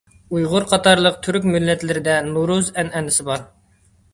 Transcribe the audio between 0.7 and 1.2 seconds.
قاتارلىق